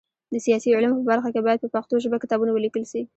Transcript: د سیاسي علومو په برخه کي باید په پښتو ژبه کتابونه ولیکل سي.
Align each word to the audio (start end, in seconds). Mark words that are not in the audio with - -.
د 0.31 0.35
سیاسي 0.45 0.69
علومو 0.75 0.97
په 0.99 1.05
برخه 1.11 1.29
کي 1.33 1.39
باید 1.45 1.59
په 1.61 1.69
پښتو 1.75 2.01
ژبه 2.03 2.17
کتابونه 2.23 2.51
ولیکل 2.53 2.83
سي. 2.91 3.01